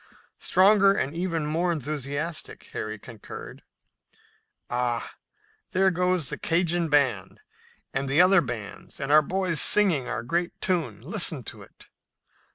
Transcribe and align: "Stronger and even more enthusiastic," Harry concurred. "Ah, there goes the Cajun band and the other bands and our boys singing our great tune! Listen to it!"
"Stronger 0.39 0.93
and 0.93 1.15
even 1.15 1.45
more 1.45 1.71
enthusiastic," 1.71 2.63
Harry 2.73 2.97
concurred. 2.97 3.61
"Ah, 4.67 5.13
there 5.73 5.91
goes 5.91 6.29
the 6.31 6.39
Cajun 6.39 6.89
band 6.89 7.39
and 7.93 8.09
the 8.09 8.19
other 8.19 8.41
bands 8.41 8.99
and 8.99 9.11
our 9.11 9.21
boys 9.21 9.61
singing 9.61 10.07
our 10.07 10.23
great 10.23 10.59
tune! 10.59 11.01
Listen 11.01 11.43
to 11.43 11.61
it!" 11.61 11.89